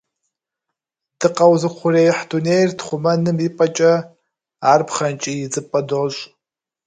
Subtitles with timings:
[1.19, 3.93] Дыкъэузыухъуреихь дунейр тхъумэным и пӀэкӀэ,
[4.71, 6.21] ар пхъэнкӀий идзыпӀэ дощӀ.